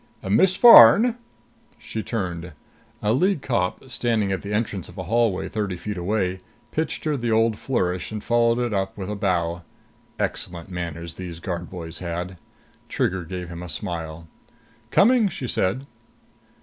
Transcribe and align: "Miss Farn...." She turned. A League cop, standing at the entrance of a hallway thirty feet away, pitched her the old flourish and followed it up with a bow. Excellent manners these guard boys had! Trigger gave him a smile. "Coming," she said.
"Miss 0.27 0.57
Farn...." 0.57 1.15
She 1.77 2.01
turned. 2.01 2.53
A 3.03 3.13
League 3.13 3.43
cop, 3.43 3.87
standing 3.91 4.31
at 4.31 4.41
the 4.41 4.51
entrance 4.51 4.89
of 4.89 4.97
a 4.97 5.03
hallway 5.03 5.47
thirty 5.47 5.77
feet 5.77 5.95
away, 5.95 6.39
pitched 6.71 7.03
her 7.03 7.15
the 7.15 7.31
old 7.31 7.59
flourish 7.59 8.11
and 8.11 8.23
followed 8.23 8.57
it 8.57 8.73
up 8.73 8.97
with 8.97 9.11
a 9.11 9.15
bow. 9.15 9.61
Excellent 10.17 10.69
manners 10.71 11.13
these 11.13 11.39
guard 11.39 11.69
boys 11.69 11.99
had! 11.99 12.39
Trigger 12.89 13.23
gave 13.23 13.49
him 13.49 13.61
a 13.61 13.69
smile. 13.69 14.27
"Coming," 14.89 15.27
she 15.27 15.45
said. 15.45 15.85